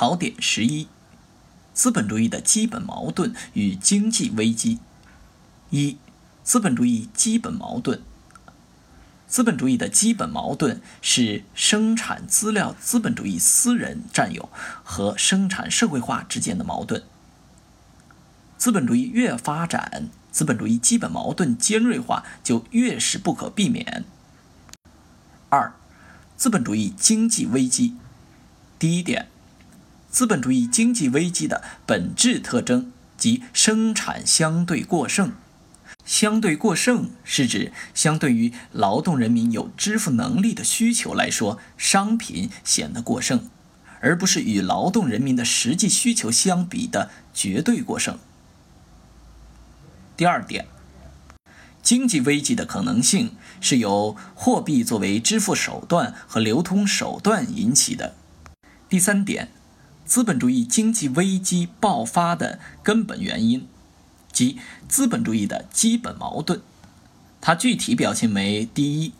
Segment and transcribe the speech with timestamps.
[0.00, 0.88] 考点十一：
[1.74, 4.78] 资本主义的基本矛盾与经济危机。
[5.68, 5.98] 一、
[6.42, 8.00] 资本主义基本矛盾。
[9.28, 14.48] 资本主义的基本矛盾是生产资料资本主义私人占有
[14.82, 17.02] 和生产社会化之间的矛盾。
[18.56, 24.06] 资本主义越发展，资本主义基本矛盾尖锐化就越是不可避免。
[25.50, 25.74] 二、
[26.38, 27.96] 资本主义经济危机。
[28.78, 29.28] 第一点，
[30.10, 35.32] 资本主义经济危机的本质特征即生产相对过剩。
[36.04, 43.48] 相对过剩是指，相对于劳动人民有支付能力的需求来说，商品显得过剩，
[44.00, 48.18] 而不是与劳动人民的实际需求相比的绝对过剩。
[50.16, 50.66] 第二点，
[51.82, 58.16] 经济危机的可能性是由货币作为支付手段和流通手段引起的。
[58.88, 59.52] 第三点，
[60.10, 63.68] 资本主义经济危机爆发的根本原因。
[64.32, 66.62] 即资本主义的基本矛盾，
[67.40, 69.12] 它具体表现为：第一，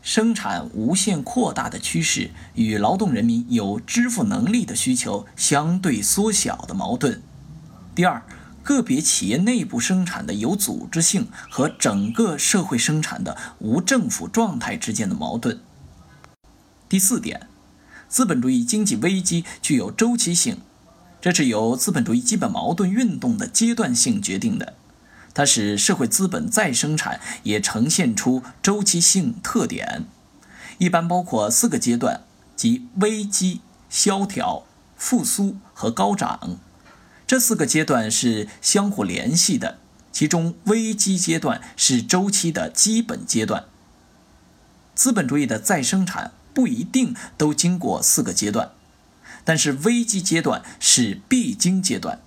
[0.00, 7.20] 生产无限扩大的趋势与劳动人民有支付能力的需求相对缩小的矛盾；
[7.94, 8.22] 第二，
[8.62, 15.58] 个别企业内部生产的有组织性和整个社会生产的无政府状态之间的矛盾；
[16.88, 17.48] 第四点，
[18.12, 20.58] 资本主义经济危机具有周期性。
[21.18, 24.74] 这是由资本主义基本矛盾运动的阶段性决定的，
[25.32, 30.04] 它使社会资本再生产也呈现出周期性特点，
[30.76, 32.20] 一般包括四个阶段，
[32.54, 36.58] 即危机、萧条、复苏和高涨。
[37.26, 39.78] 这四个阶段是相互联系的，
[40.12, 43.64] 其中危机阶段是周期的基本阶段。
[44.94, 48.72] 资本主义的再生产不一定都经过四个阶段。
[49.44, 52.20] 但是危机阶段是必经阶段。